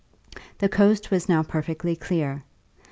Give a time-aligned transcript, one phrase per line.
[0.57, 2.43] The coast was now perfectly clear.